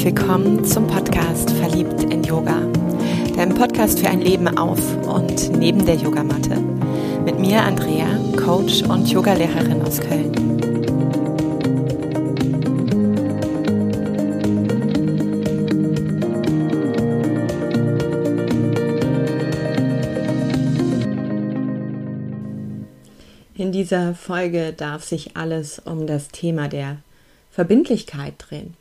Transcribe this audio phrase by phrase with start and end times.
[0.00, 2.62] herzlich willkommen zum Podcast Verliebt in Yoga,
[3.36, 6.56] deinem Podcast für ein Leben auf und neben der Yogamatte.
[7.26, 8.06] Mit mir Andrea,
[8.42, 10.32] Coach und Yogalehrerin aus Köln.
[23.54, 27.02] In dieser Folge darf sich alles um das Thema der
[27.50, 28.79] Verbindlichkeit drehen.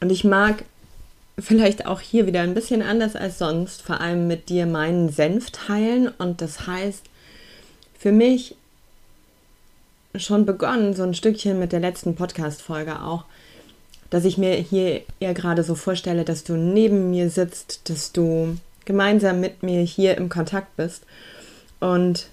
[0.00, 0.64] Und ich mag
[1.38, 5.50] vielleicht auch hier wieder ein bisschen anders als sonst, vor allem mit dir meinen Senf
[5.50, 6.08] teilen.
[6.08, 7.04] Und das heißt,
[7.98, 8.56] für mich
[10.16, 13.24] schon begonnen, so ein Stückchen mit der letzten Podcast-Folge auch,
[14.10, 18.56] dass ich mir hier eher gerade so vorstelle, dass du neben mir sitzt, dass du
[18.84, 21.02] gemeinsam mit mir hier im Kontakt bist.
[21.78, 22.28] Und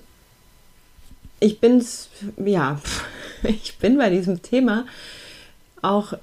[1.39, 2.79] ich bin's, ja,
[3.43, 4.85] ich bin bei diesem Thema
[5.81, 6.13] auch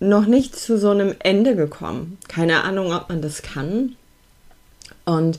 [0.00, 2.18] noch nicht zu so einem Ende gekommen.
[2.28, 3.96] Keine Ahnung, ob man das kann.
[5.04, 5.38] Und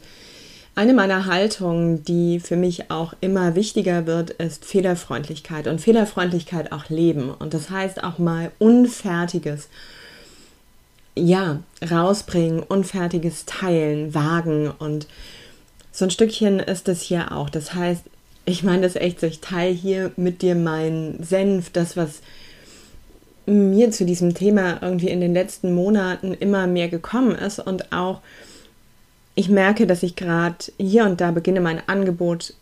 [0.76, 6.90] eine meiner Haltungen, die für mich auch immer wichtiger wird, ist Fehlerfreundlichkeit und Fehlerfreundlichkeit auch
[6.90, 7.30] leben.
[7.30, 9.70] Und das heißt auch mal Unfertiges,
[11.16, 14.70] ja, rausbringen, Unfertiges teilen, wagen.
[14.70, 15.08] Und
[15.94, 17.50] so ein Stückchen ist es hier auch.
[17.50, 18.04] Das heißt,
[18.44, 22.20] ich meine das echt so, ich teile hier mit dir meinen Senf, das, was
[23.46, 28.22] mir zu diesem Thema irgendwie in den letzten Monaten immer mehr gekommen ist und auch
[29.36, 32.54] ich merke, dass ich gerade hier und da beginne, mein Angebot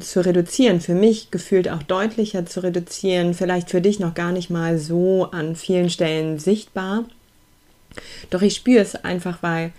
[0.00, 4.50] zu reduzieren, für mich gefühlt auch deutlicher zu reduzieren, vielleicht für dich noch gar nicht
[4.50, 7.04] mal so an vielen Stellen sichtbar.
[8.30, 9.72] Doch ich spüre es einfach, weil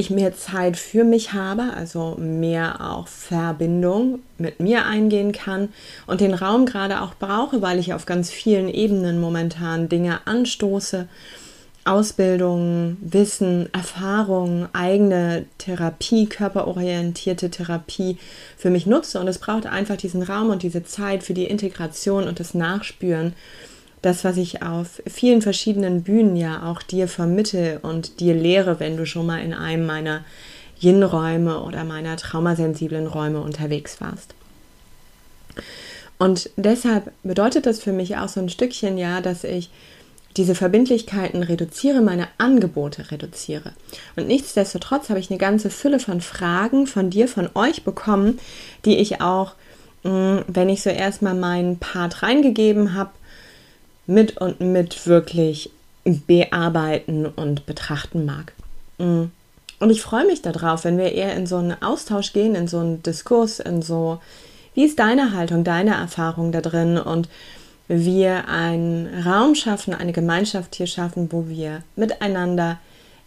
[0.00, 5.68] ich mehr Zeit für mich habe, also mehr auch Verbindung mit mir eingehen kann
[6.06, 11.06] und den Raum gerade auch brauche, weil ich auf ganz vielen Ebenen momentan Dinge anstoße.
[11.84, 18.18] Ausbildung, Wissen, Erfahrung, eigene Therapie, körperorientierte Therapie
[18.58, 19.18] für mich nutze.
[19.18, 23.32] Und es braucht einfach diesen Raum und diese Zeit für die Integration und das Nachspüren
[24.02, 28.96] das, was ich auf vielen verschiedenen Bühnen ja auch dir vermittel und dir lehre, wenn
[28.96, 30.24] du schon mal in einem meiner
[30.80, 34.34] Yin-Räume oder meiner traumasensiblen Räume unterwegs warst.
[36.18, 39.70] Und deshalb bedeutet das für mich auch so ein Stückchen ja, dass ich
[40.36, 43.72] diese Verbindlichkeiten reduziere, meine Angebote reduziere.
[44.16, 48.38] Und nichtsdestotrotz habe ich eine ganze Fülle von Fragen von dir, von euch bekommen,
[48.84, 49.54] die ich auch,
[50.04, 53.10] mm, wenn ich so erstmal meinen Part reingegeben habe,
[54.10, 55.70] mit und mit wirklich
[56.04, 58.52] bearbeiten und betrachten mag.
[58.98, 59.26] Mm.
[59.78, 62.80] Und ich freue mich darauf, wenn wir eher in so einen Austausch gehen, in so
[62.80, 64.20] einen Diskurs, in so,
[64.74, 67.28] wie ist deine Haltung, deine Erfahrung da drin und
[67.88, 72.78] wir einen Raum schaffen, eine Gemeinschaft hier schaffen, wo wir miteinander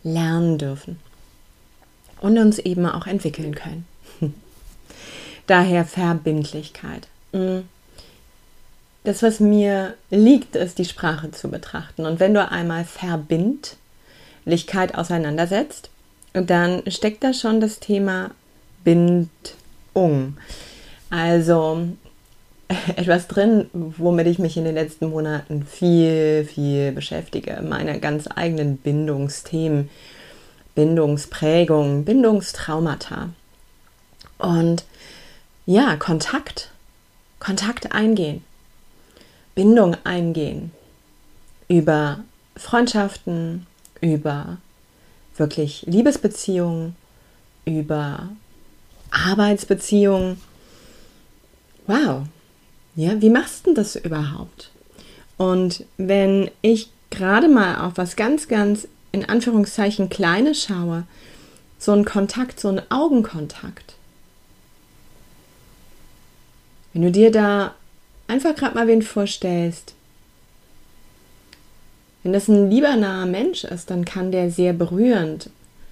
[0.03, 0.99] lernen dürfen
[2.21, 3.85] und uns eben auch entwickeln können.
[5.47, 7.07] Daher Verbindlichkeit.
[7.31, 7.61] Mm
[9.03, 12.05] das, was mir liegt, ist die Sprache zu betrachten.
[12.05, 15.89] Und wenn du einmal Verbindlichkeit auseinandersetzt,
[16.33, 18.31] dann steckt da schon das Thema
[18.83, 20.37] Bindung.
[21.09, 21.87] Also
[22.95, 27.61] etwas drin, womit ich mich in den letzten Monaten viel, viel beschäftige.
[27.61, 29.89] Meine ganz eigenen Bindungsthemen,
[30.75, 33.29] Bindungsprägungen, Bindungstraumata.
[34.37, 34.85] Und
[35.65, 36.71] ja, Kontakt,
[37.39, 38.43] Kontakt eingehen.
[39.55, 40.71] Bindung eingehen,
[41.67, 42.23] über
[42.55, 43.67] Freundschaften,
[44.01, 44.57] über
[45.37, 46.95] wirklich Liebesbeziehungen,
[47.65, 48.29] über
[49.11, 50.41] Arbeitsbeziehungen.
[51.87, 52.23] Wow,
[52.95, 54.71] ja, wie machst du das überhaupt?
[55.37, 61.03] Und wenn ich gerade mal auf was ganz, ganz in Anführungszeichen Kleines schaue,
[61.77, 63.95] so ein Kontakt, so ein Augenkontakt.
[66.93, 67.75] Wenn du dir da
[68.33, 69.93] einfach gerade mal wen vorstellst,
[72.23, 75.49] wenn das ein lieber naher Mensch ist, dann kann der sehr berührend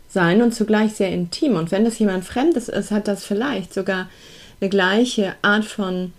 [0.10, 1.56] sein und zugleich sehr intim.
[1.56, 4.10] Und wenn das jemand Fremdes ist, hat das vielleicht sogar
[4.60, 6.14] eine gleiche Art von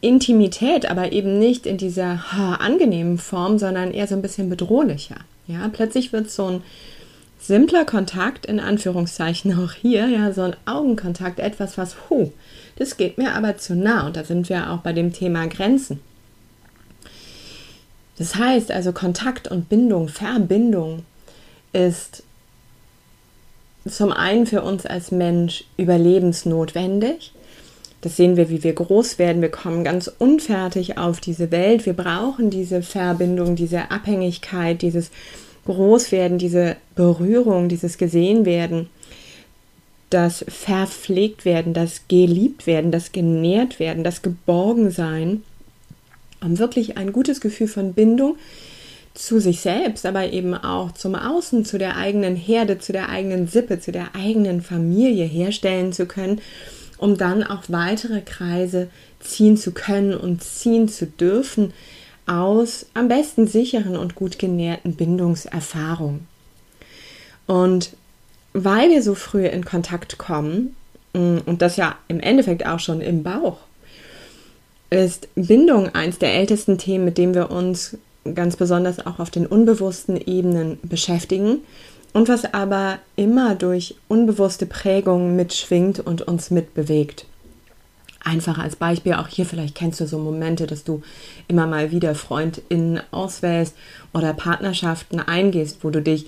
[0.00, 5.16] Intimität, aber eben nicht in dieser ha, angenehmen Form, sondern eher so ein bisschen bedrohlicher.
[5.48, 6.62] Ja, plötzlich wird so ein
[7.38, 12.32] simpler Kontakt, in Anführungszeichen auch hier, ja, so ein Augenkontakt, etwas, was, hu,
[12.76, 14.06] das geht mir aber zu nah.
[14.06, 16.00] Und da sind wir auch bei dem Thema Grenzen.
[18.18, 21.04] Das heißt also, Kontakt und Bindung, Verbindung
[21.72, 22.22] ist
[23.86, 27.32] zum einen für uns als Mensch überlebensnotwendig.
[28.00, 29.42] Das sehen wir, wie wir groß werden.
[29.42, 31.86] Wir kommen ganz unfertig auf diese Welt.
[31.86, 35.10] Wir brauchen diese Verbindung, diese Abhängigkeit, dieses
[35.66, 38.88] Großwerden, diese Berührung, dieses Gesehenwerden,
[40.10, 45.42] das verpflegt werden, das geliebt werden, das genährt werden, das Geborgensein,
[46.42, 48.36] um wirklich ein gutes Gefühl von Bindung
[49.14, 53.48] zu sich selbst, aber eben auch zum Außen, zu der eigenen Herde, zu der eigenen
[53.48, 56.40] Sippe, zu der eigenen Familie herstellen zu können
[56.98, 58.88] um dann auch weitere Kreise
[59.20, 61.72] ziehen zu können und ziehen zu dürfen
[62.26, 66.26] aus am besten sicheren und gut genährten Bindungserfahrungen.
[67.46, 67.90] Und
[68.56, 70.74] weil wir so früh in Kontakt kommen,
[71.12, 73.58] mm, und das ja im Endeffekt auch schon im Bauch,
[74.88, 77.98] ist Bindung eins der ältesten Themen, mit dem wir uns
[78.34, 81.58] ganz besonders auch auf den unbewussten Ebenen beschäftigen
[82.14, 87.26] und was aber immer durch unbewusste Prägungen mitschwingt und uns mitbewegt.
[88.24, 91.02] Einfach als Beispiel, auch hier vielleicht kennst du so Momente, dass du
[91.46, 93.74] immer mal wieder FreundInnen auswählst
[94.14, 96.26] oder Partnerschaften eingehst, wo du dich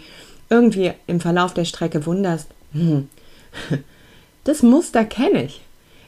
[0.51, 3.09] irgendwie im Verlauf der Strecke wunderst, hm,
[4.45, 5.61] das Muster kenne ich.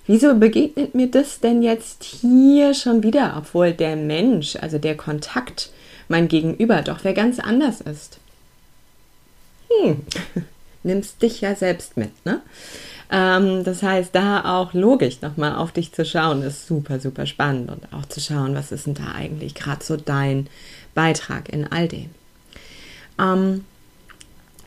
[0.07, 5.71] Wieso begegnet mir das denn jetzt hier schon wieder, obwohl der Mensch, also der Kontakt,
[6.09, 8.19] mein Gegenüber, doch wer ganz anders ist?
[9.71, 10.03] hm,
[10.83, 12.41] nimmst dich ja selbst mit, ne?
[13.13, 17.71] Ähm, das heißt, da auch logisch nochmal auf dich zu schauen, ist super, super spannend
[17.71, 20.49] und auch zu schauen, was ist denn da eigentlich gerade so dein
[20.95, 22.11] Beitrag in all dem.
[23.19, 23.65] Ähm,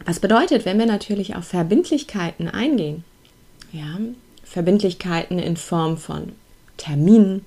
[0.05, 3.03] was bedeutet, wenn wir natürlich auf Verbindlichkeiten eingehen?
[3.71, 3.99] Ja,
[4.43, 6.33] Verbindlichkeiten in Form von
[6.77, 7.45] Terminen,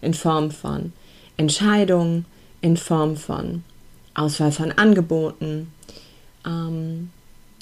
[0.00, 0.92] in Form von
[1.36, 2.24] Entscheidungen,
[2.60, 3.64] in Form von
[4.14, 5.72] Auswahl von Angeboten,
[6.46, 7.10] ähm,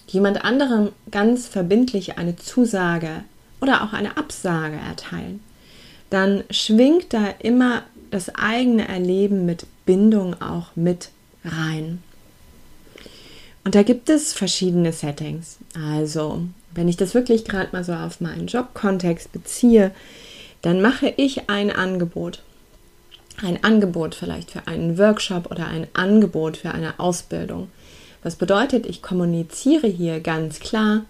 [0.06, 3.24] jemand anderem ganz verbindlich eine Zusage
[3.60, 5.40] oder auch eine Absage erteilen,
[6.10, 11.10] dann schwingt da immer das eigene Erleben mit Bindung auch mit
[11.44, 12.02] rein.
[13.68, 15.58] Und da gibt es verschiedene Settings.
[15.74, 16.40] Also,
[16.72, 19.90] wenn ich das wirklich gerade mal so auf meinen Jobkontext beziehe,
[20.62, 22.42] dann mache ich ein Angebot.
[23.42, 27.68] Ein Angebot vielleicht für einen Workshop oder ein Angebot für eine Ausbildung.
[28.22, 31.04] Was bedeutet, ich kommuniziere hier ganz klar,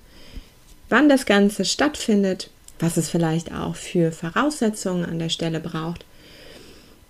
[0.89, 2.51] wann das Ganze stattfindet,
[2.81, 6.05] was es vielleicht auch für Voraussetzungen an der Stelle braucht,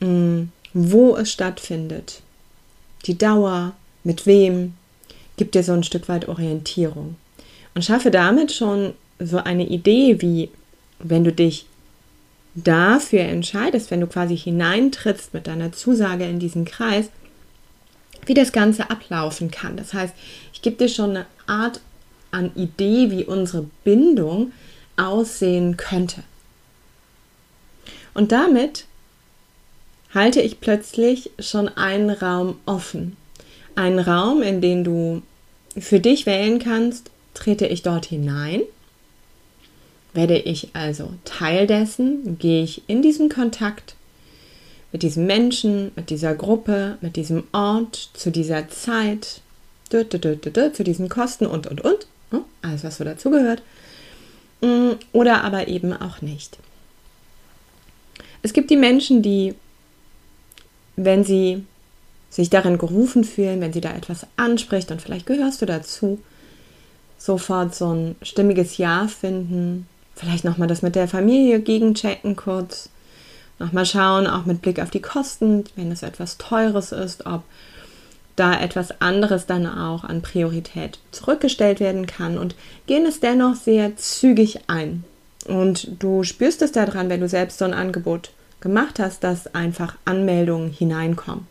[0.01, 0.43] mm,
[0.75, 2.21] wo es stattfindet,
[3.07, 3.73] die Dauer,
[4.05, 4.75] mit wem,
[5.39, 7.17] gibt dir so ein Stück weit Orientierung
[7.75, 10.51] und schaffe damit schon so eine Idee, wie
[10.99, 11.67] wenn du dich
[12.55, 17.11] dafür entscheidest, wenn du quasi hineintrittst mit deiner Zusage in diesen Kreis,
[18.27, 19.77] wie das Ganze ablaufen kann.
[19.77, 20.15] Das heißt,
[20.53, 21.81] ich gebe dir schon eine Art
[22.31, 24.53] an Idee, wie unsere Bindung
[24.97, 26.23] aussehen könnte.
[28.13, 28.87] Und damit
[30.13, 33.17] halte ich plötzlich schon einen Raum offen.
[33.77, 35.23] Einen Raum, in den du
[35.81, 38.63] für dich wählen kannst, trete ich dort hinein.
[40.15, 43.95] Werde ich also Teil dessen, gehe ich in diesen Kontakt
[44.93, 49.43] mit diesem Menschen, mit dieser Gruppe, mit diesem Ort, zu dieser Zeit,
[49.91, 52.07] zu diesen Kosten und, und, und.
[52.31, 52.43] Ne?
[52.63, 53.63] Alles, was so dazugehört.
[54.61, 56.59] Mm, oder aber eben auch nicht.
[58.43, 59.55] Es gibt die Menschen, die,
[60.97, 61.65] wenn sie
[62.31, 66.21] sich darin gerufen fühlen, wenn sie da etwas anspricht und vielleicht gehörst du dazu,
[67.17, 72.91] sofort so ein stimmiges Ja finden, vielleicht nochmal das mit der Familie gegenchecken kurz,
[73.59, 77.43] Nochmal schauen, auch mit Blick auf die Kosten, wenn es etwas Teures ist, ob
[78.37, 82.55] da etwas anderes dann auch an Priorität zurückgestellt werden kann und
[82.87, 85.03] gehen es dennoch sehr zügig ein.
[85.47, 88.31] Und du spürst es daran, wenn du selbst so ein Angebot
[88.61, 91.47] gemacht hast, dass einfach Anmeldungen hineinkommen.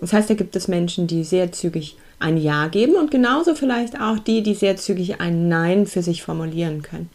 [0.00, 4.00] Das heißt, da gibt es Menschen, die sehr zügig ein Ja geben und genauso vielleicht
[4.00, 7.10] auch die, die sehr zügig ein Nein für sich formulieren können.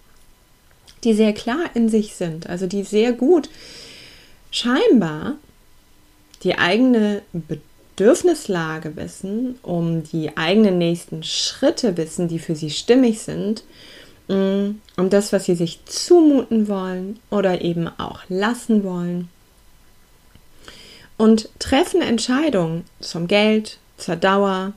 [1.03, 3.49] Die sehr klar in sich sind, also die sehr gut
[4.51, 5.35] scheinbar
[6.43, 13.63] die eigene Bedürfnislage wissen, um die eigenen nächsten Schritte wissen, die für sie stimmig sind,
[14.27, 19.29] mm, um das, was sie sich zumuten wollen oder eben auch lassen wollen.
[21.17, 24.73] Und treffen Entscheidungen zum Geld, zur Dauer,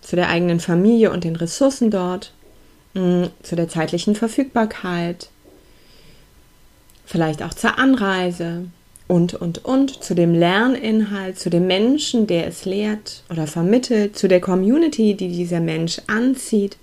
[0.00, 2.32] zu der eigenen Familie und den Ressourcen dort,
[2.94, 5.28] mm, zu der zeitlichen Verfügbarkeit,
[7.04, 8.64] vielleicht auch zur Anreise,
[9.08, 14.28] und, und, und, zu dem Lerninhalt, zu dem Menschen, der es lehrt oder vermittelt, zu
[14.28, 16.76] der Community, die dieser Mensch anzieht.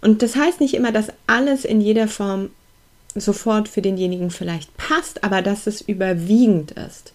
[0.00, 2.50] Und das heißt nicht immer, dass alles in jeder Form
[3.14, 7.12] sofort für denjenigen vielleicht passt, aber dass es überwiegend ist.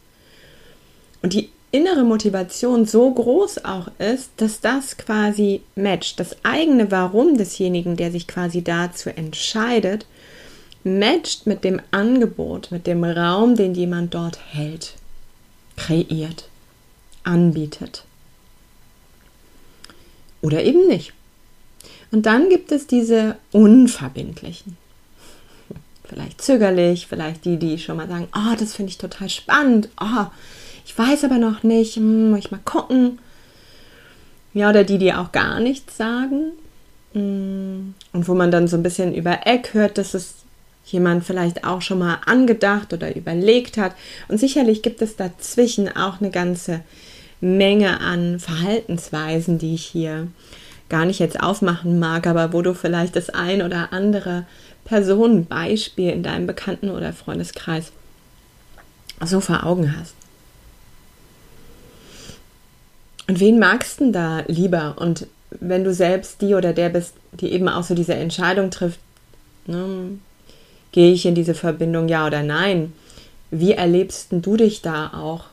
[1.21, 6.19] Und die innere Motivation so groß auch ist, dass das quasi matcht.
[6.19, 10.05] Das eigene Warum desjenigen, der sich quasi dazu entscheidet,
[10.83, 14.93] matcht mit dem Angebot, mit dem Raum, den jemand dort hält,
[15.75, 16.49] kreiert,
[17.23, 18.03] anbietet.
[20.41, 21.13] Oder eben nicht.
[22.11, 24.77] Und dann gibt es diese unverbindlichen.
[26.07, 29.89] Vielleicht zögerlich, vielleicht die, die schon mal sagen, oh, das finde ich total spannend.
[29.99, 30.25] Oh,
[30.85, 33.19] ich weiß aber noch nicht, hm, muss ich mal gucken.
[34.53, 36.53] Ja, oder die, die auch gar nichts sagen.
[37.13, 40.35] Hm, und wo man dann so ein bisschen über Eck hört, dass es
[40.85, 43.93] jemand vielleicht auch schon mal angedacht oder überlegt hat.
[44.29, 46.81] Und sicherlich gibt es dazwischen auch eine ganze
[47.41, 50.27] Menge an Verhaltensweisen, die ich hier
[50.89, 54.45] gar nicht jetzt aufmachen mag, aber wo du vielleicht das ein oder andere
[54.87, 57.91] Personenbeispiel in deinem Bekannten- oder Freundeskreis
[59.23, 60.15] so vor Augen hast.
[63.27, 64.95] Und wen magst du da lieber?
[64.97, 68.99] Und wenn du selbst die oder der bist, die eben auch so diese Entscheidung trifft,
[69.65, 70.17] ne,
[70.93, 72.93] gehe ich in diese Verbindung, ja oder nein?
[73.51, 75.45] Wie erlebst du dich da auch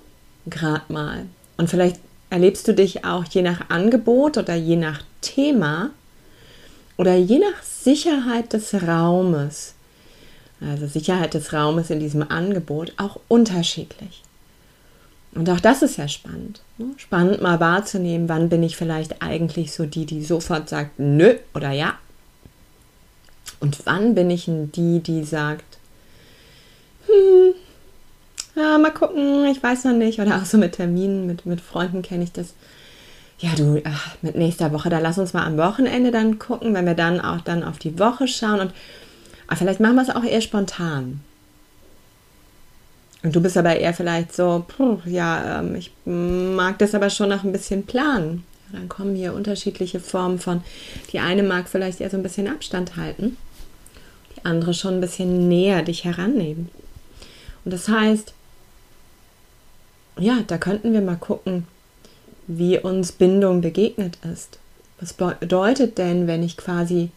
[0.47, 1.27] gerade mal?
[1.57, 1.99] Und vielleicht
[2.31, 5.91] erlebst du dich auch je nach Angebot oder je nach Thema
[6.97, 9.75] oder je nach Sicherheit des Raumes,
[10.61, 14.23] also Sicherheit des Raumes in diesem Angebot, auch unterschiedlich.
[15.35, 16.61] Und auch das ist ja spannend.
[16.79, 16.87] Ne?
[16.97, 21.73] Spannend mal wahrzunehmen, wann bin ich vielleicht eigentlich so die, die sofort sagt nö oder
[21.73, 21.99] ja.
[23.59, 25.79] Und wann bin ich die, die sagt,
[27.07, 27.55] hm,
[28.55, 30.21] ja, mal gucken, ich weiß noch nicht.
[30.21, 32.55] Oder auch so mit Terminen, mit, mit Freunden kenne ich das.
[33.45, 36.87] Ja, du, ach, mit nächster Woche, da lass uns mal am Wochenende dann gucken, wenn
[36.87, 38.59] wir dann auch dann auf die Woche schauen.
[38.59, 38.73] Und
[39.49, 41.21] ach, vielleicht machen wir es auch eher spontan.
[43.23, 47.29] Und du bist aber eher vielleicht so, puh, ja, ähm, ich mag das aber schon
[47.29, 48.45] noch ein bisschen planen.
[48.73, 50.63] Dann kommen hier unterschiedliche Formen von,
[51.13, 53.37] die eine mag vielleicht eher so ein bisschen Abstand halten,
[54.35, 56.71] die andere schon ein bisschen näher dich herannehmen.
[57.67, 58.33] Und das heißt,
[60.19, 61.67] ja, da könnten wir mal gucken,
[62.47, 64.59] wie uns Bindung begegnet ist.
[65.01, 67.11] Was bedeutet denn, wenn ich quasi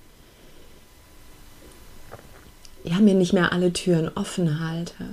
[2.83, 5.05] ja, mir nicht mehr alle Türen offen halte?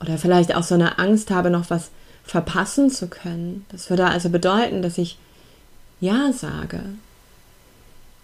[0.00, 1.90] oder vielleicht auch so eine Angst habe, noch was
[2.24, 3.64] verpassen zu können.
[3.70, 5.18] Das würde also bedeuten, dass ich
[6.00, 6.80] Ja sage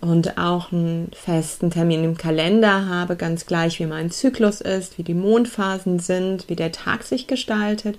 [0.00, 5.04] und auch einen festen Termin im Kalender habe, ganz gleich wie mein Zyklus ist, wie
[5.04, 7.98] die Mondphasen sind, wie der Tag sich gestaltet,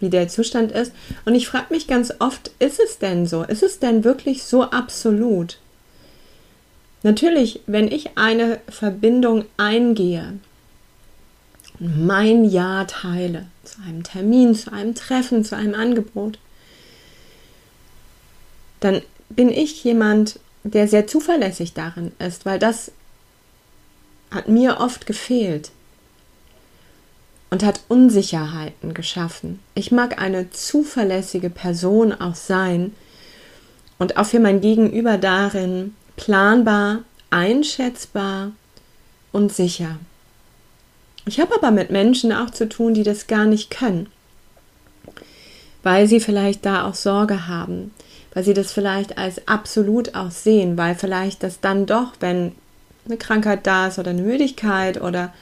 [0.00, 0.92] wie der Zustand ist.
[1.24, 3.42] Und ich frage mich ganz oft, ist es denn so?
[3.42, 5.58] Ist es denn wirklich so absolut?
[7.02, 10.38] Natürlich, wenn ich eine Verbindung eingehe,
[11.78, 16.38] mein Ja teile zu einem Termin, zu einem Treffen, zu einem Angebot,
[18.80, 22.90] dann bin ich jemand, der sehr zuverlässig darin ist, weil das
[24.30, 25.70] hat mir oft gefehlt
[27.50, 29.60] und hat Unsicherheiten geschaffen.
[29.74, 32.94] Ich mag eine zuverlässige Person auch sein
[33.98, 37.00] und auch für mein Gegenüber darin planbar,
[37.30, 38.52] einschätzbar
[39.32, 39.98] und sicher.
[41.26, 44.08] Ich habe aber mit Menschen auch zu tun, die das gar nicht können,
[45.82, 47.92] weil sie vielleicht da auch Sorge haben,
[48.32, 52.52] weil sie das vielleicht als absolut auch sehen, weil vielleicht das dann doch, wenn
[53.06, 55.32] eine Krankheit da ist oder eine Müdigkeit oder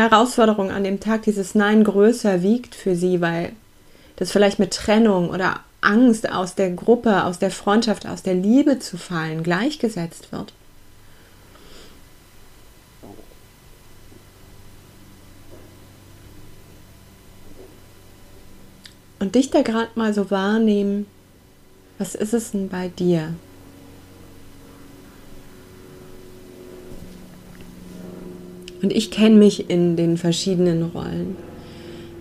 [0.00, 3.52] Herausforderung an dem Tag, dieses Nein größer wiegt für sie, weil
[4.16, 8.78] das vielleicht mit Trennung oder Angst aus der Gruppe, aus der Freundschaft, aus der Liebe
[8.78, 10.52] zu fallen gleichgesetzt wird.
[19.18, 21.06] Und dich da gerade mal so wahrnehmen,
[21.98, 23.34] was ist es denn bei dir?
[28.82, 31.36] Und ich kenne mich in den verschiedenen Rollen.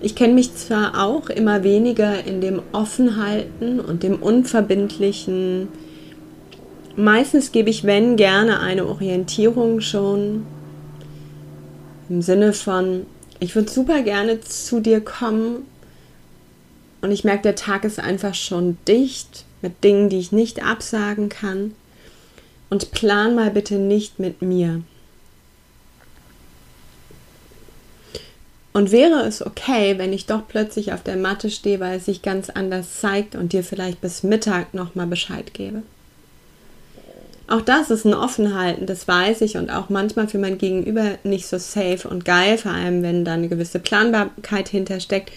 [0.01, 5.67] Ich kenne mich zwar auch immer weniger in dem Offenhalten und dem Unverbindlichen.
[6.95, 10.45] Meistens gebe ich, wenn, gerne eine Orientierung schon.
[12.09, 13.05] Im Sinne von,
[13.39, 15.65] ich würde super gerne zu dir kommen
[17.01, 21.29] und ich merke, der Tag ist einfach schon dicht mit Dingen, die ich nicht absagen
[21.29, 21.73] kann.
[22.69, 24.81] Und plan mal bitte nicht mit mir.
[28.73, 32.21] Und wäre es okay, wenn ich doch plötzlich auf der Matte stehe, weil es sich
[32.21, 35.83] ganz anders zeigt und dir vielleicht bis Mittag nochmal Bescheid gebe?
[37.47, 41.47] Auch das ist ein Offenhalten, das weiß ich und auch manchmal für mein Gegenüber nicht
[41.47, 45.33] so safe und geil, vor allem wenn da eine gewisse Planbarkeit hintersteckt.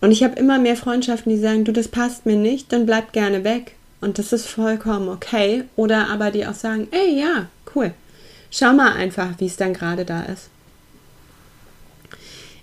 [0.00, 3.12] Und ich habe immer mehr Freundschaften, die sagen, du, das passt mir nicht, dann bleib
[3.12, 3.76] gerne weg.
[4.00, 5.64] Und das ist vollkommen okay.
[5.76, 7.92] Oder aber die auch sagen, ey, ja, cool.
[8.50, 10.48] Schau mal einfach, wie es dann gerade da ist.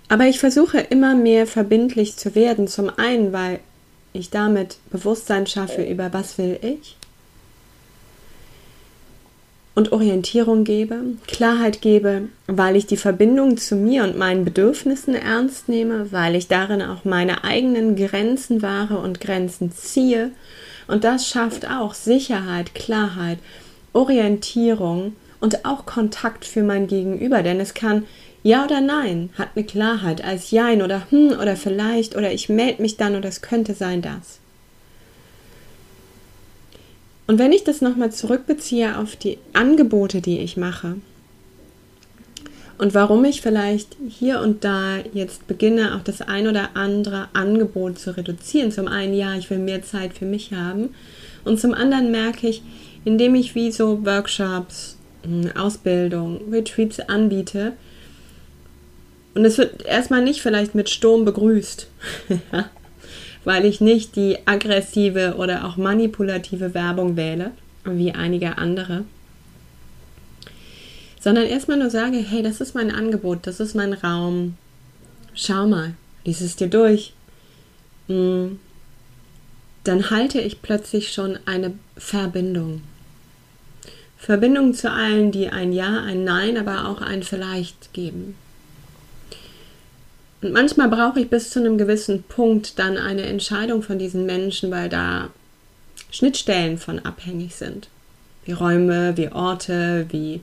[0.08, 2.66] Aber ich versuche immer mehr verbindlich zu werden.
[2.66, 3.60] Zum einen, weil
[4.12, 6.96] ich damit Bewusstsein schaffe über was will ich
[9.78, 10.96] und Orientierung gebe,
[11.28, 16.48] Klarheit gebe, weil ich die Verbindung zu mir und meinen Bedürfnissen ernst nehme, weil ich
[16.48, 20.32] darin auch meine eigenen Grenzen wahre und Grenzen ziehe.
[20.88, 23.38] Und das schafft auch Sicherheit, Klarheit,
[23.92, 28.04] Orientierung und auch Kontakt für mein Gegenüber, denn es kann
[28.48, 32.80] ja oder nein hat eine Klarheit als Jein oder hm oder vielleicht oder ich melde
[32.80, 34.40] mich dann oder es könnte sein das.
[37.26, 40.96] Und wenn ich das nochmal zurückbeziehe auf die Angebote, die ich mache
[42.78, 47.98] und warum ich vielleicht hier und da jetzt beginne, auch das ein oder andere Angebot
[47.98, 48.72] zu reduzieren.
[48.72, 50.94] Zum einen, ja, ich will mehr Zeit für mich haben
[51.44, 52.62] und zum anderen merke ich,
[53.04, 57.74] indem ich wie so Workshops, hm, Ausbildung, Retreats anbiete,
[59.38, 61.86] und es wird erstmal nicht vielleicht mit Sturm begrüßt,
[63.44, 67.52] weil ich nicht die aggressive oder auch manipulative Werbung wähle,
[67.84, 69.04] wie einige andere,
[71.20, 74.56] sondern erstmal nur sage, hey, das ist mein Angebot, das ist mein Raum,
[75.34, 77.12] schau mal, lies es dir durch.
[78.08, 78.58] Hm.
[79.84, 82.82] Dann halte ich plötzlich schon eine Verbindung.
[84.16, 88.34] Verbindung zu allen, die ein Ja, ein Nein, aber auch ein Vielleicht geben.
[90.40, 94.70] Und manchmal brauche ich bis zu einem gewissen Punkt dann eine Entscheidung von diesen Menschen,
[94.70, 95.30] weil da
[96.10, 97.88] Schnittstellen von abhängig sind.
[98.44, 100.40] Wie Räume, wie Orte, wie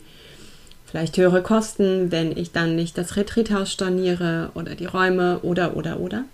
[0.86, 6.00] vielleicht höhere Kosten, wenn ich dann nicht das Retreathaus storniere oder die Räume oder oder
[6.00, 6.26] oder.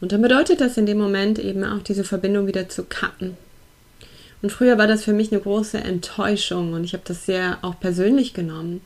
[0.00, 3.36] Und dann bedeutet das in dem Moment eben auch diese Verbindung wieder zu cutten.
[4.42, 7.78] Und früher war das für mich eine große Enttäuschung und ich habe das sehr auch
[7.78, 8.80] persönlich genommen.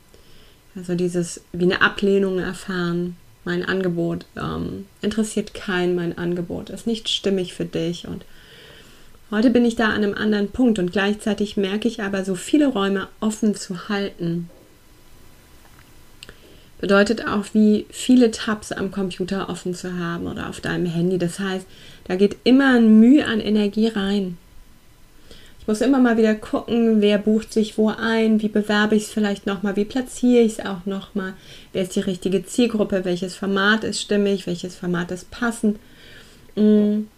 [0.76, 3.16] Also dieses wie eine Ablehnung erfahren.
[3.44, 8.06] Mein Angebot ähm, interessiert keinen, mein Angebot ist nicht stimmig für dich.
[8.06, 8.24] Und
[9.30, 12.66] heute bin ich da an einem anderen Punkt und gleichzeitig merke ich aber, so viele
[12.66, 14.50] Räume offen zu halten,
[16.80, 21.16] bedeutet auch, wie viele Tabs am Computer offen zu haben oder auf deinem Handy.
[21.16, 21.66] Das heißt,
[22.04, 24.36] da geht immer ein Mühe an Energie rein.
[25.66, 29.12] Ich muss immer mal wieder gucken, wer bucht sich wo ein, wie bewerbe ich es
[29.12, 31.34] vielleicht nochmal, wie platziere ich es auch nochmal,
[31.72, 35.80] wer ist die richtige Zielgruppe, welches Format ist stimmig, welches Format ist passend.
[36.54, 37.08] Mm.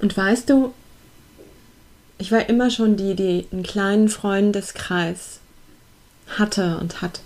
[0.00, 0.72] Und weißt du,
[2.16, 5.40] ich war immer schon die, die einen kleinen Freundeskreis
[6.38, 7.20] hatte und hat.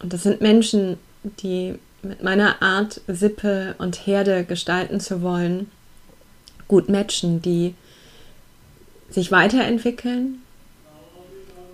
[0.00, 0.96] Und das sind Menschen,
[1.42, 5.70] die mit meiner Art, Sippe und Herde gestalten zu wollen,
[6.68, 7.74] gut matchen, die
[9.10, 10.42] sich weiterentwickeln,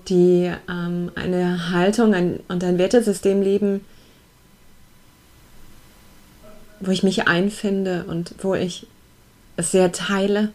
[0.09, 3.85] die ähm, eine Haltung ein, und ein Wertesystem leben,
[6.81, 8.87] wo ich mich einfinde und wo ich
[9.57, 10.53] es sehr teile.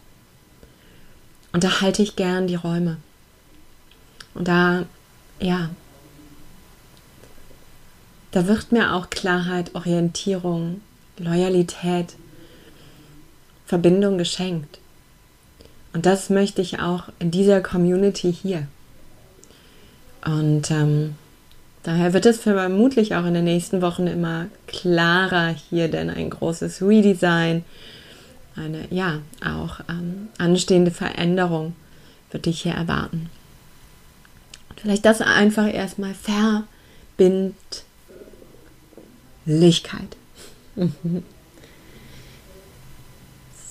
[1.52, 2.96] Und da halte ich gern die Räume.
[4.34, 4.86] Und da,
[5.40, 5.70] ja,
[8.32, 10.80] da wird mir auch Klarheit, Orientierung,
[11.18, 12.16] Loyalität,
[13.66, 14.78] Verbindung geschenkt.
[15.92, 18.66] Und das möchte ich auch in dieser Community hier.
[20.24, 21.14] Und ähm,
[21.82, 26.80] daher wird es vermutlich auch in den nächsten Wochen immer klarer hier, denn ein großes
[26.80, 27.64] Redesign,
[28.56, 31.74] eine ja auch ähm, anstehende Veränderung
[32.30, 33.28] wird dich hier erwarten.
[34.70, 37.84] Und vielleicht das einfach erstmal verbindet
[39.44, 40.16] Lichkeit.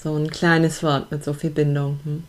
[0.03, 1.99] so ein kleines Wort mit so viel Bindung.
[2.03, 2.23] Hm?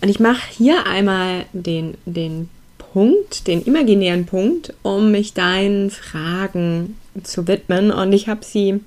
[0.00, 6.98] Und ich mache hier einmal den, den Punkt, den imaginären Punkt, um mich deinen Fragen
[7.22, 7.90] zu widmen.
[7.90, 8.80] Und ich habe sie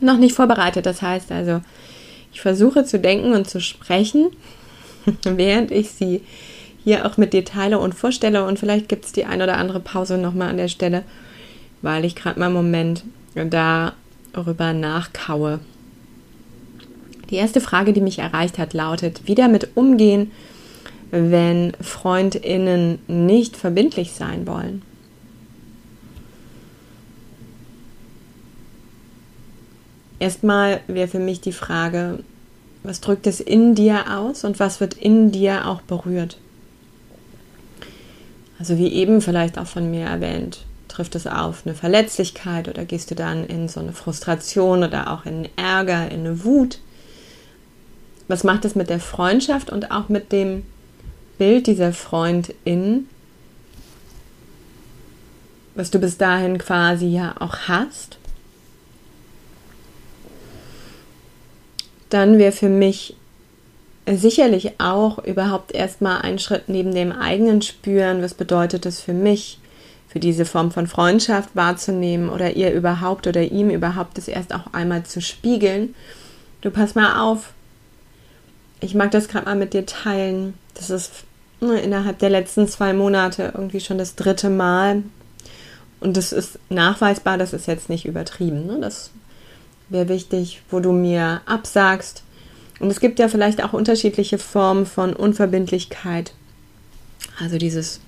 [0.00, 0.86] noch nicht vorbereitet.
[0.86, 1.60] Das heißt also,
[2.32, 4.30] ich versuche zu denken und zu sprechen,
[5.22, 6.22] während ich sie
[6.88, 8.44] hier auch mit dir teile und vorstelle.
[8.44, 11.04] Und vielleicht gibt es die ein oder andere Pause nochmal an der Stelle,
[11.82, 15.60] weil ich gerade mal einen Moment darüber nachkaue.
[17.30, 20.30] Die erste Frage, die mich erreicht hat, lautet, wie damit umgehen,
[21.10, 24.82] wenn Freundinnen nicht verbindlich sein wollen.
[30.18, 32.20] erstmal wäre für mich die Frage,
[32.82, 36.38] was drückt es in dir aus und was wird in dir auch berührt?
[38.58, 43.10] Also wie eben vielleicht auch von mir erwähnt, trifft es auf eine Verletzlichkeit oder gehst
[43.10, 46.80] du dann in so eine Frustration oder auch in Ärger, in eine Wut?
[48.26, 50.64] Was macht es mit der Freundschaft und auch mit dem
[51.38, 53.08] Bild dieser Freundin,
[55.76, 58.18] was du bis dahin quasi ja auch hast?
[62.10, 63.14] Dann wäre für mich
[64.16, 69.58] sicherlich auch überhaupt erstmal ein Schritt neben dem eigenen Spüren, was bedeutet es für mich,
[70.08, 74.72] für diese Form von Freundschaft wahrzunehmen oder ihr überhaupt oder ihm überhaupt das erst auch
[74.72, 75.94] einmal zu spiegeln.
[76.62, 77.52] Du pass mal auf,
[78.80, 80.54] ich mag das gerade mal mit dir teilen.
[80.74, 81.12] Das ist
[81.60, 85.02] ne, innerhalb der letzten zwei Monate irgendwie schon das dritte Mal.
[86.00, 88.66] Und das ist nachweisbar, das ist jetzt nicht übertrieben.
[88.66, 88.78] Ne?
[88.80, 89.10] Das
[89.88, 92.22] wäre wichtig, wo du mir absagst.
[92.80, 96.32] Und es gibt ja vielleicht auch unterschiedliche Formen von Unverbindlichkeit.
[97.40, 98.00] Also dieses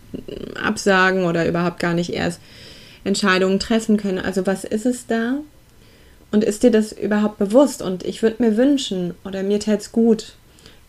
[0.62, 2.40] Absagen oder überhaupt gar nicht erst
[3.04, 4.18] Entscheidungen treffen können.
[4.18, 5.38] Also was ist es da?
[6.32, 7.82] Und ist dir das überhaupt bewusst?
[7.82, 10.34] Und ich würde mir wünschen, oder mir täte es gut,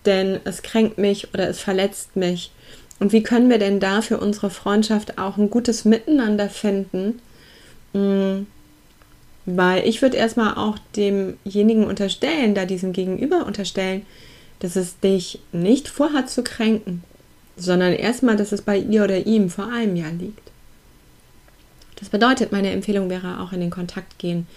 [0.06, 2.52] denn es kränkt mich oder es verletzt mich.
[3.00, 7.20] Und wie können wir denn da für unsere Freundschaft auch ein gutes Miteinander finden?
[7.94, 8.46] Hm,
[9.46, 14.06] weil ich würde erstmal auch demjenigen unterstellen, da diesem Gegenüber unterstellen,
[14.60, 17.04] dass es dich nicht vorhat zu kränken,
[17.58, 20.52] sondern erstmal, dass es bei ihr oder ihm vor allem ja liegt.
[22.00, 24.48] Das bedeutet, meine Empfehlung wäre auch in den Kontakt gehen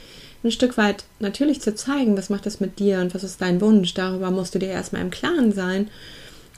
[0.44, 3.60] ein Stück weit natürlich zu zeigen, was macht das mit dir und was ist dein
[3.60, 3.94] Wunsch.
[3.94, 5.88] Darüber musst du dir erstmal im Klaren sein.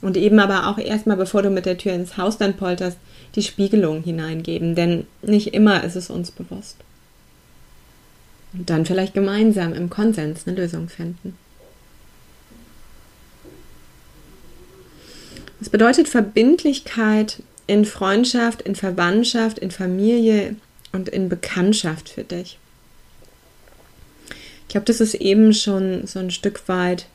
[0.01, 2.97] Und eben aber auch erstmal, bevor du mit der Tür ins Haus dann polterst,
[3.35, 4.75] die Spiegelung hineingeben.
[4.75, 6.75] Denn nicht immer ist es uns bewusst.
[8.57, 11.37] Und dann vielleicht gemeinsam im Konsens eine Lösung finden.
[15.59, 20.55] Das bedeutet Verbindlichkeit in Freundschaft, in Verwandtschaft, in Familie
[20.91, 22.57] und in Bekanntschaft für dich.
[24.67, 27.07] Ich glaube, das ist eben schon so ein Stück weit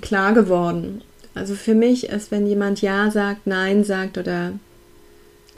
[0.00, 1.02] klar geworden.
[1.34, 4.52] Also für mich ist, wenn jemand Ja sagt, Nein sagt oder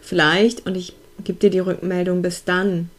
[0.01, 2.91] vielleicht und ich gebe dir die Rückmeldung bis dann,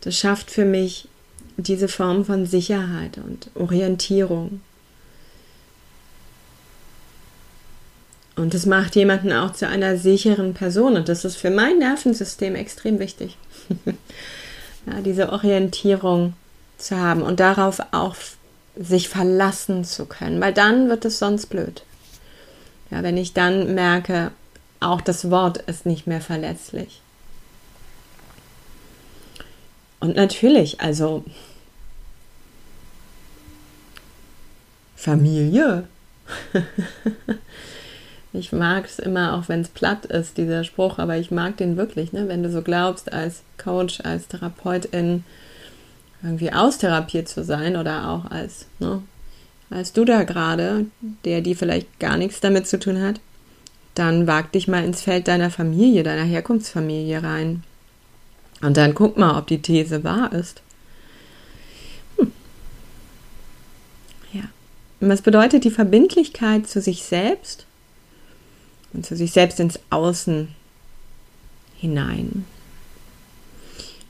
[0.00, 1.08] das schafft für mich
[1.56, 4.60] diese Form von Sicherheit und Orientierung.
[8.36, 10.96] Und das macht jemanden auch zu einer sicheren Person.
[10.96, 13.38] Und das ist für mein Nervensystem extrem wichtig.
[14.86, 16.34] ja, diese Orientierung
[16.76, 18.14] zu haben und darauf auch
[18.78, 21.82] sich verlassen zu können, weil dann wird es sonst blöd.
[22.90, 24.32] Ja, wenn ich dann merke,
[24.80, 27.00] auch das Wort ist nicht mehr verletzlich.
[30.00, 31.24] Und natürlich, also
[34.94, 35.84] Familie.
[38.32, 41.76] ich mag es immer, auch wenn es platt ist, dieser Spruch, aber ich mag den
[41.76, 42.28] wirklich, ne?
[42.28, 45.24] wenn du so glaubst, als Coach, als Therapeutin,
[46.22, 49.02] irgendwie austherapiert zu sein oder auch als, ne,
[49.70, 50.86] als du da gerade,
[51.24, 53.20] der die vielleicht gar nichts damit zu tun hat,
[53.94, 57.64] dann wag dich mal ins Feld deiner Familie, deiner Herkunftsfamilie rein.
[58.66, 60.60] Und dann guck mal, ob die These wahr ist.
[62.16, 62.32] Hm.
[64.32, 64.42] Ja.
[65.00, 67.64] Und was bedeutet die Verbindlichkeit zu sich selbst
[68.92, 70.48] und zu sich selbst ins Außen
[71.76, 72.44] hinein?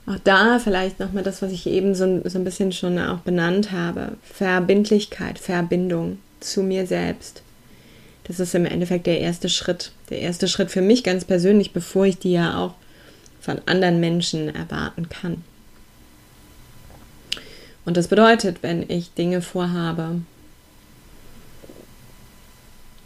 [0.07, 3.71] Auch da vielleicht nochmal das, was ich eben so, so ein bisschen schon auch benannt
[3.71, 4.13] habe.
[4.23, 7.43] Verbindlichkeit, Verbindung zu mir selbst.
[8.23, 9.91] Das ist im Endeffekt der erste Schritt.
[10.09, 12.73] Der erste Schritt für mich ganz persönlich, bevor ich die ja auch
[13.47, 15.41] von anderen Menschen erwarten kann.
[17.85, 20.19] Und das bedeutet, wenn ich Dinge vorhabe,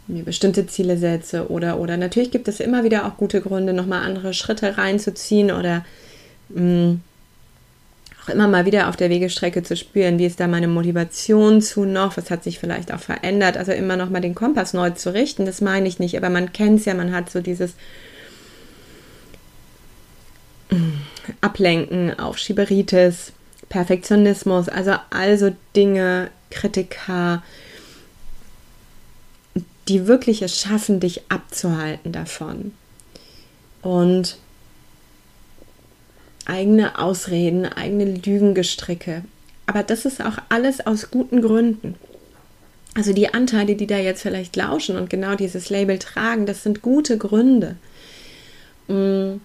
[0.08, 4.04] mir bestimmte Ziele setze oder oder natürlich gibt es immer wieder auch gute Gründe, nochmal
[4.04, 5.84] andere Schritte reinzuziehen oder
[6.48, 6.96] mh,
[8.24, 11.84] auch immer mal wieder auf der Wegestrecke zu spüren, wie ist da meine Motivation zu
[11.84, 15.14] noch, was hat sich vielleicht auch verändert, also immer noch mal den Kompass neu zu
[15.14, 17.74] richten, das meine ich nicht, aber man kennt es ja, man hat so dieses
[21.40, 23.32] Ablenken auf Schieberitis,
[23.68, 27.42] Perfektionismus, also also Dinge, Kritiker,
[29.88, 32.72] die wirklich es schaffen, dich abzuhalten davon.
[33.82, 34.36] Und
[36.44, 39.24] eigene Ausreden, eigene Lügengestricke.
[39.66, 41.94] Aber das ist auch alles aus guten Gründen.
[42.94, 46.82] Also die Anteile, die da jetzt vielleicht lauschen und genau dieses Label tragen, das sind
[46.82, 47.76] gute Gründe.
[48.88, 49.36] Mm,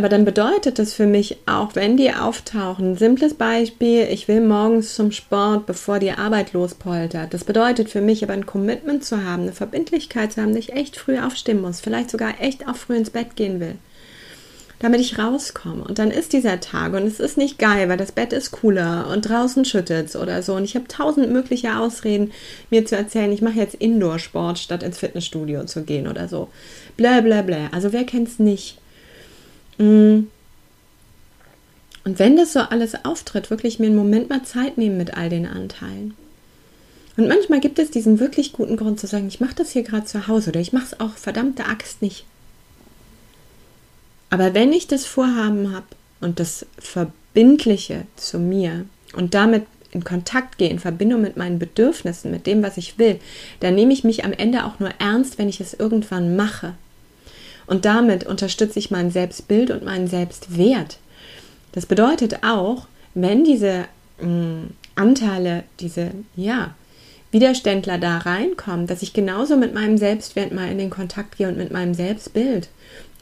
[0.00, 4.94] aber dann bedeutet das für mich auch, wenn die auftauchen, simples Beispiel, ich will morgens
[4.94, 7.34] zum Sport, bevor die Arbeit lospoltert.
[7.34, 10.72] Das bedeutet für mich aber ein Commitment zu haben, eine Verbindlichkeit zu haben, dass ich
[10.72, 13.74] echt früh aufstehen muss, vielleicht sogar echt auch früh ins Bett gehen will,
[14.78, 15.84] damit ich rauskomme.
[15.84, 19.06] Und dann ist dieser Tag und es ist nicht geil, weil das Bett ist cooler
[19.12, 20.54] und draußen schüttet es oder so.
[20.54, 22.32] Und ich habe tausend mögliche Ausreden,
[22.70, 26.48] mir zu erzählen, ich mache jetzt Indoor-Sport, statt ins Fitnessstudio zu gehen oder so.
[26.96, 27.68] Bla bla bla.
[27.72, 28.79] Also wer kennt es nicht?
[29.80, 30.28] Mm.
[32.04, 35.28] Und wenn das so alles auftritt, wirklich mir einen Moment mal Zeit nehmen mit all
[35.28, 36.14] den Anteilen.
[37.16, 40.06] Und manchmal gibt es diesen wirklich guten Grund zu sagen, ich mache das hier gerade
[40.06, 42.24] zu Hause oder ich mache es auch verdammte Axt nicht.
[44.30, 45.86] Aber wenn ich das Vorhaben habe
[46.20, 52.30] und das Verbindliche zu mir und damit in Kontakt gehe, in Verbindung mit meinen Bedürfnissen,
[52.30, 53.18] mit dem, was ich will,
[53.58, 56.74] dann nehme ich mich am Ende auch nur ernst, wenn ich es irgendwann mache.
[57.70, 60.98] Und damit unterstütze ich mein Selbstbild und meinen Selbstwert.
[61.70, 63.84] Das bedeutet auch, wenn diese
[64.20, 66.74] mh, mm, Anteile, diese, ja,
[67.30, 71.56] Widerständler da reinkommen, dass ich genauso mit meinem Selbstwert mal in den Kontakt gehe und
[71.56, 72.70] mit meinem Selbstbild.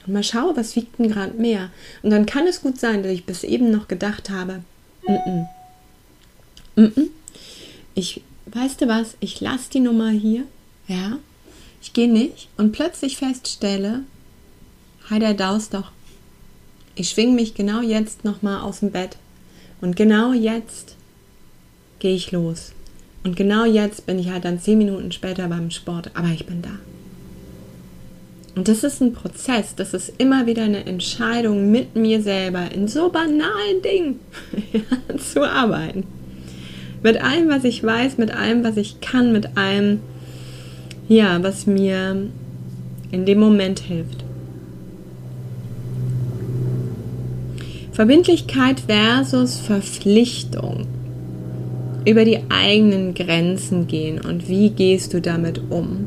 [0.06, 1.68] Und mal schaue, was wiegt denn gerade mehr.
[2.02, 4.62] Und dann kann es gut sein, dass ich bis eben noch gedacht habe,
[5.06, 5.12] mm
[6.76, 7.10] -mm, mm
[7.94, 10.44] ich, weißt du was, ich lasse die Nummer hier,
[10.86, 11.18] ja,
[11.82, 14.04] ich gehe nicht und plötzlich feststelle,
[15.10, 15.90] Hi, der Daus doch.
[16.94, 19.16] Ich schwing mich genau jetzt nochmal aus dem Bett.
[19.80, 20.96] Und genau jetzt
[21.98, 22.72] gehe ich los.
[23.24, 26.60] Und genau jetzt bin ich halt dann zehn Minuten später beim Sport, aber ich bin
[26.60, 26.78] da.
[28.54, 32.86] Und das ist ein Prozess, das ist immer wieder eine Entscheidung mit mir selber in
[32.86, 34.20] so banalen Dingen
[35.32, 36.04] zu arbeiten.
[37.02, 40.00] Mit allem, was ich weiß, mit allem, was ich kann, mit allem,
[41.08, 42.28] ja, was mir
[43.10, 44.27] in dem Moment hilft.
[47.98, 50.86] Verbindlichkeit versus Verpflichtung.
[52.04, 56.06] Über die eigenen Grenzen gehen und wie gehst du damit um?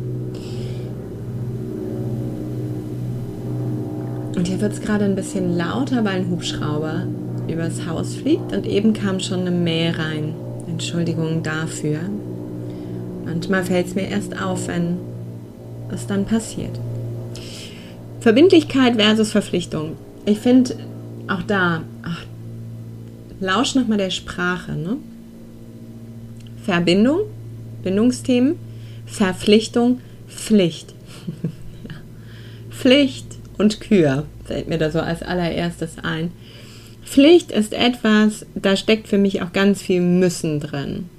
[4.37, 7.07] Und hier wird es gerade ein bisschen lauter, weil ein Hubschrauber
[7.49, 10.33] übers Haus fliegt und eben kam schon eine Mail rein.
[10.69, 11.99] Entschuldigung dafür.
[13.25, 14.95] Manchmal fällt es mir erst auf, wenn
[15.93, 16.79] es dann passiert.
[18.21, 19.97] Verbindlichkeit versus Verpflichtung.
[20.23, 20.75] Ich finde,
[21.27, 22.25] auch da, ach,
[23.39, 24.73] lausch nochmal der Sprache.
[24.73, 24.97] Ne?
[26.63, 27.21] Verbindung,
[27.83, 28.55] Bindungsthemen,
[29.05, 30.93] Verpflichtung, Pflicht.
[32.69, 33.25] Pflicht
[33.57, 36.31] und Kür fällt mir da so als allererstes ein.
[37.03, 41.09] Pflicht ist etwas, da steckt für mich auch ganz viel Müssen drin.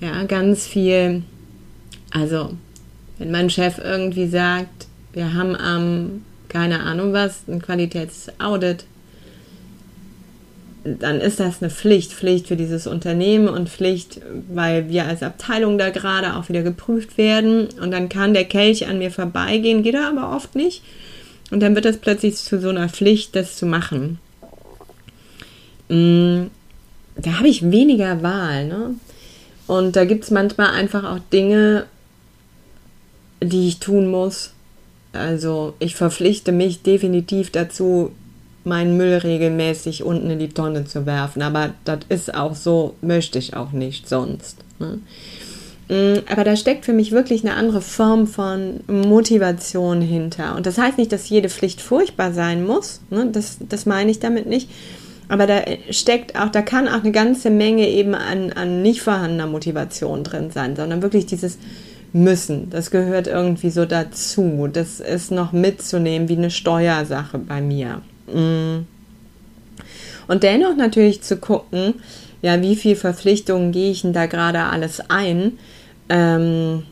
[0.00, 1.22] Ja, ganz viel,
[2.10, 2.50] also
[3.18, 8.84] wenn mein Chef irgendwie sagt, wir haben am, keine Ahnung was, ein Qualitätsaudit
[10.96, 15.78] dann ist das eine Pflicht, Pflicht für dieses Unternehmen und Pflicht, weil wir als Abteilung
[15.78, 17.68] da gerade auch wieder geprüft werden.
[17.80, 20.82] Und dann kann der Kelch an mir vorbeigehen, geht er aber oft nicht.
[21.50, 24.18] Und dann wird das plötzlich zu so einer Pflicht, das zu machen.
[25.88, 26.46] Mm,
[27.16, 28.66] da habe ich weniger Wahl.
[28.66, 28.94] Ne?
[29.66, 31.86] Und da gibt es manchmal einfach auch Dinge,
[33.42, 34.52] die ich tun muss.
[35.12, 38.12] Also ich verpflichte mich definitiv dazu,
[38.68, 41.42] meinen Müll regelmäßig unten in die Tonne zu werfen.
[41.42, 44.58] Aber das ist auch so, möchte ich auch nicht sonst.
[44.78, 45.00] Ne?
[45.88, 50.54] Mm, aber da steckt für mich wirklich eine andere Form von Motivation hinter.
[50.56, 53.00] Und das heißt nicht, dass jede Pflicht furchtbar sein muss.
[53.10, 53.28] Ne?
[53.32, 54.68] Das, das meine ich damit nicht.
[55.28, 59.46] Aber da steckt auch, da kann auch eine ganze Menge eben an, an nicht vorhandener
[59.46, 61.58] Motivation drin sein, sondern wirklich dieses
[62.12, 62.70] Müssen.
[62.70, 64.68] Das gehört irgendwie so dazu.
[64.72, 68.00] Das ist noch mitzunehmen wie eine Steuersache bei mir.
[68.32, 68.86] Mm.
[70.26, 71.94] Und dennoch natürlich zu gucken,
[72.42, 75.58] ja, wie viel Verpflichtungen gehe ich denn da gerade alles ein?
[76.08, 76.84] Ähm,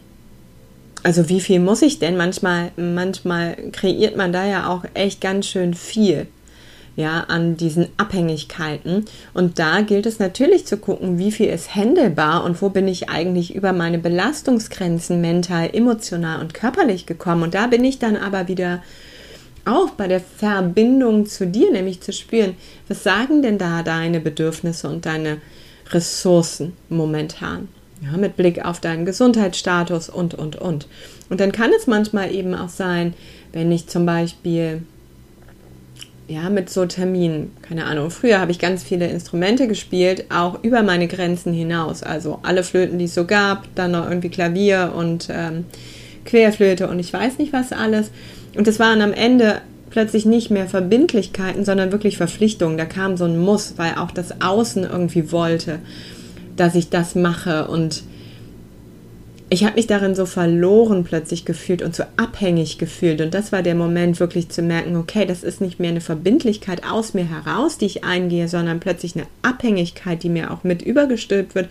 [1.03, 2.17] also wie viel muss ich denn?
[2.17, 6.27] Manchmal, manchmal kreiert man da ja auch echt ganz schön viel
[6.97, 9.05] ja, an diesen Abhängigkeiten.
[9.35, 13.11] Und da gilt es natürlich zu gucken, wie viel ist händelbar und wo bin ich
[13.11, 17.43] eigentlich über meine Belastungsgrenzen mental, emotional und körperlich gekommen.
[17.43, 18.83] Und da bin ich dann aber wieder
[19.67, 22.55] auch bei der Verbindung zu dir, nämlich zu spüren,
[22.89, 25.39] was sagen denn da deine Bedürfnisse und deine
[25.91, 27.69] Ressourcen momentan?
[28.03, 30.87] Ja, mit Blick auf deinen Gesundheitsstatus und, und, und.
[31.31, 33.15] Und dann kann es manchmal eben auch sein,
[33.53, 34.83] wenn ich zum Beispiel
[36.29, 40.83] ja, mit so Terminen, keine Ahnung, früher habe ich ganz viele Instrumente gespielt, auch über
[40.83, 42.03] meine Grenzen hinaus.
[42.03, 45.65] Also alle Flöten, die es so gab, dann noch irgendwie Klavier und ähm,
[46.25, 48.11] Querflöte und ich weiß nicht was alles.
[48.57, 52.77] Und das waren am Ende plötzlich nicht mehr Verbindlichkeiten, sondern wirklich Verpflichtungen.
[52.77, 55.79] Da kam so ein Muss, weil auch das Außen irgendwie wollte,
[56.57, 57.69] dass ich das mache.
[57.69, 58.03] Und
[59.49, 63.21] ich habe mich darin so verloren plötzlich gefühlt und so abhängig gefühlt.
[63.21, 66.83] Und das war der Moment, wirklich zu merken, okay, das ist nicht mehr eine Verbindlichkeit
[66.85, 71.55] aus mir heraus, die ich eingehe, sondern plötzlich eine Abhängigkeit, die mir auch mit übergestülpt
[71.55, 71.69] wird.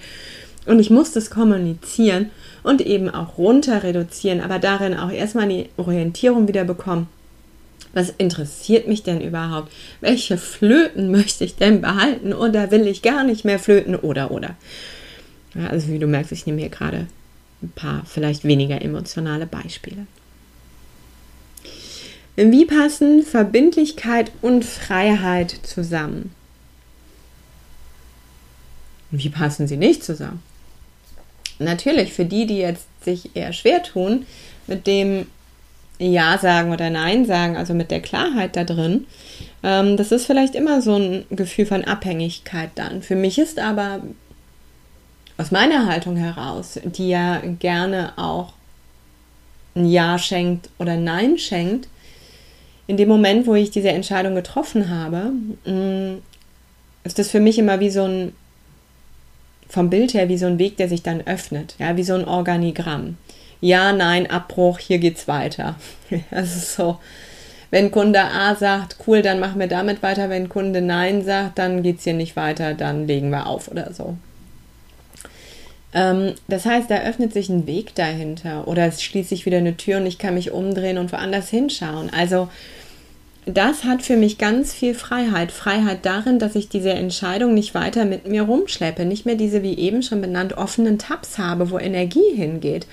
[0.65, 2.31] Und ich muss das kommunizieren
[2.63, 7.07] und eben auch runter reduzieren, aber darin auch erstmal die Orientierung wieder bekommen.
[7.93, 9.71] Was interessiert mich denn überhaupt?
[10.01, 14.55] Welche Flöten möchte ich denn behalten oder will ich gar nicht mehr flöten oder oder?
[15.53, 17.07] Ja, also wie du merkst, ich nehme hier gerade
[17.61, 20.07] ein paar vielleicht weniger emotionale Beispiele.
[22.35, 26.31] Wie passen Verbindlichkeit und Freiheit zusammen?
[29.11, 30.43] Wie passen sie nicht zusammen?
[31.59, 34.25] Natürlich, für die, die jetzt sich eher schwer tun,
[34.67, 35.27] mit dem
[35.99, 39.07] Ja sagen oder Nein sagen, also mit der Klarheit da drin,
[39.63, 43.01] ähm, das ist vielleicht immer so ein Gefühl von Abhängigkeit dann.
[43.01, 44.01] Für mich ist aber
[45.37, 48.53] aus meiner Haltung heraus, die ja gerne auch
[49.75, 51.89] ein Ja schenkt oder Nein schenkt,
[52.87, 55.31] in dem Moment, wo ich diese Entscheidung getroffen habe,
[55.65, 56.21] mm,
[57.03, 58.33] ist das für mich immer wie so ein
[59.67, 62.25] vom Bild her wie so ein Weg, der sich dann öffnet, ja, wie so ein
[62.25, 63.17] Organigramm.
[63.61, 65.75] Ja, nein, Abbruch, hier geht's weiter.
[66.31, 66.99] Das ist so.
[67.71, 70.29] Wenn Kunde A sagt, cool, dann machen wir damit weiter.
[70.29, 74.15] Wenn Kunde Nein sagt, dann geht's hier nicht weiter, dann legen wir auf oder so.
[75.93, 79.77] Ähm, das heißt, da öffnet sich ein Weg dahinter oder es schließt sich wieder eine
[79.77, 82.11] Tür und ich kann mich umdrehen und woanders hinschauen.
[82.11, 82.49] Also
[83.45, 85.51] das hat für mich ganz viel Freiheit.
[85.51, 89.77] Freiheit darin, dass ich diese Entscheidung nicht weiter mit mir rumschleppe, nicht mehr diese, wie
[89.77, 92.87] eben schon benannt, offenen Tabs habe, wo Energie hingeht.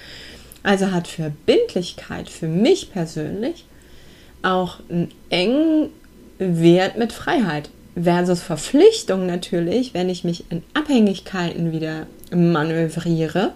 [0.63, 3.65] Also hat Verbindlichkeit für mich persönlich
[4.43, 5.89] auch einen engen
[6.39, 7.71] Wert mit Freiheit.
[7.95, 13.53] Versus Verpflichtung natürlich, wenn ich mich in Abhängigkeiten wieder manövriere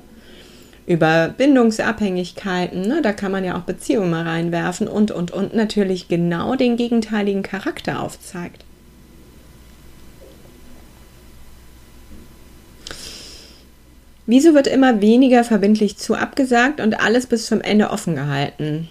[0.87, 6.09] über Bindungsabhängigkeiten, ne, da kann man ja auch Beziehungen mal reinwerfen und, und, und natürlich
[6.09, 8.65] genau den gegenteiligen Charakter aufzeigt.
[14.27, 18.89] Wieso wird immer weniger verbindlich zu abgesagt und alles bis zum Ende offen gehalten?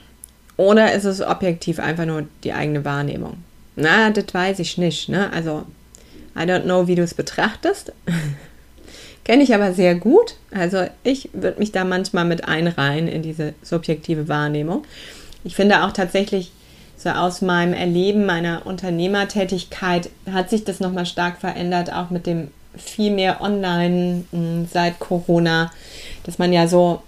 [0.58, 3.38] Oder ist es objektiv einfach nur die eigene Wahrnehmung?
[3.76, 5.10] Na, das weiß ich nicht.
[5.10, 5.32] Ne?
[5.34, 5.66] Also,
[6.38, 7.92] I don't know, wie du es betrachtest.
[9.26, 10.36] Kenne ich aber sehr gut.
[10.52, 14.86] Also ich würde mich da manchmal mit einreihen in diese subjektive Wahrnehmung.
[15.44, 16.52] Ich finde auch tatsächlich,
[16.98, 22.50] so aus meinem Erleben meiner Unternehmertätigkeit hat sich das nochmal stark verändert, auch mit dem
[22.78, 25.72] viel mehr Online hm, seit Corona,
[26.24, 27.02] dass man ja so,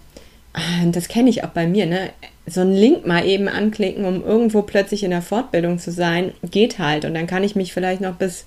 [0.92, 2.10] das kenne ich auch bei mir, ne?
[2.48, 6.80] so einen Link mal eben anklicken, um irgendwo plötzlich in der Fortbildung zu sein, geht
[6.80, 7.06] halt.
[7.06, 8.46] Und dann kann ich mich vielleicht noch bis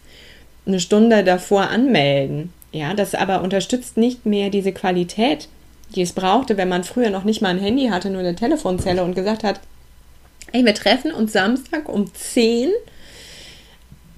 [0.67, 2.53] eine Stunde davor anmelden.
[2.73, 5.49] Ja, das aber unterstützt nicht mehr diese Qualität,
[5.95, 9.03] die es brauchte, wenn man früher noch nicht mal ein Handy hatte, nur eine Telefonzelle
[9.03, 9.61] und gesagt hat,
[10.53, 12.71] ey, wir treffen uns Samstag um 10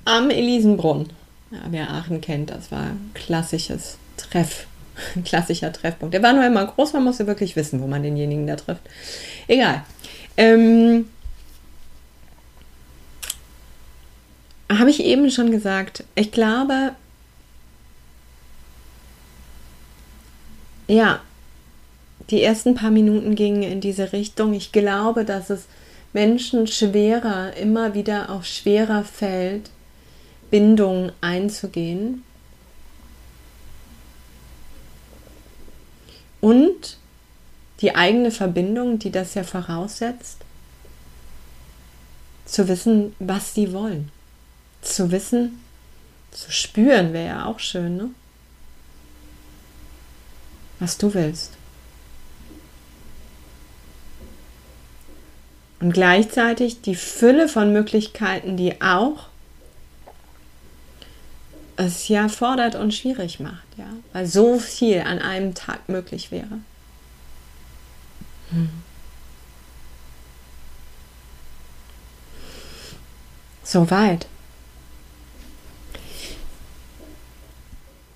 [0.05, 1.11] am Elisenbrunn.
[1.51, 4.67] Ja, wer Aachen kennt, das war ein klassisches Treff,
[5.15, 6.15] ein klassischer Treffpunkt.
[6.15, 8.83] Der war nur immer groß, man musste wirklich wissen, wo man denjenigen da trifft.
[9.49, 9.83] Egal.
[10.37, 11.09] Ähm,
[14.71, 16.93] habe ich eben schon gesagt, ich glaube,
[20.93, 21.21] ja,
[22.31, 24.53] die ersten paar Minuten gingen in diese Richtung.
[24.53, 25.65] Ich glaube, dass es
[26.13, 29.71] Menschen schwerer, immer wieder auch schwerer fällt,
[30.51, 32.23] Bindungen einzugehen.
[36.41, 36.99] Und
[37.81, 40.39] die eigene Verbindung, die das ja voraussetzt,
[42.45, 44.11] zu wissen, was sie wollen.
[44.83, 45.63] Zu wissen,
[46.33, 48.11] zu spüren wäre ja auch schön, ne?
[50.83, 51.53] Was du willst.
[55.79, 59.29] Und gleichzeitig die Fülle von Möglichkeiten, die auch
[61.77, 66.59] es ja fordert und schwierig macht, ja, weil so viel an einem Tag möglich wäre.
[68.51, 68.69] Hm.
[73.63, 74.27] Soweit.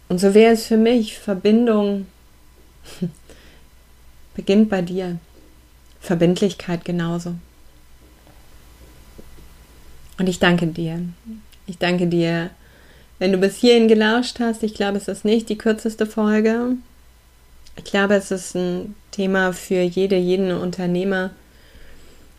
[0.08, 2.06] Und so wäre es für mich Verbindung
[4.34, 5.18] Beginnt bei dir.
[6.00, 7.34] Verbindlichkeit genauso.
[10.18, 11.00] Und ich danke dir.
[11.66, 12.50] Ich danke dir,
[13.18, 14.62] wenn du bis hierhin gelauscht hast.
[14.62, 16.76] Ich glaube, es ist nicht die kürzeste Folge.
[17.76, 21.30] Ich glaube, es ist ein Thema für jede, jeden Unternehmer,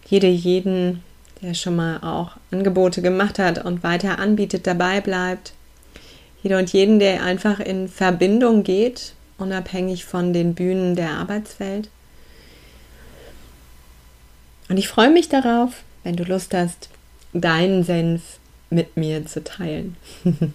[0.07, 1.03] jede, jeden
[1.41, 5.53] der schon mal auch Angebote gemacht hat und weiter anbietet, dabei bleibt.
[6.43, 11.89] Jeder und jeden, der einfach in Verbindung geht, unabhängig von den Bühnen der Arbeitswelt.
[14.69, 16.89] Und ich freue mich darauf, wenn du Lust hast,
[17.33, 19.95] deinen Senf mit mir zu teilen.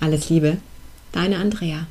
[0.00, 0.58] Alles Liebe,
[1.12, 1.86] deine Andrea.